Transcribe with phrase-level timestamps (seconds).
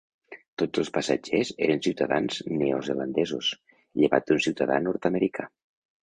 [0.59, 3.49] Tots els passatgers eren ciutadans neozelandesos,
[4.03, 5.47] llevat d'un ciutadà nord-americà.